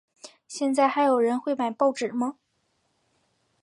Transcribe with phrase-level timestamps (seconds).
[0.47, 2.39] 现在还有人会买报纸吗？